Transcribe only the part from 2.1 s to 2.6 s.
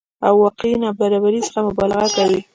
کوي